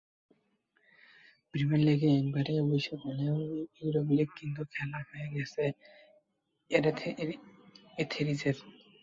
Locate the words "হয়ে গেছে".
5.07-5.63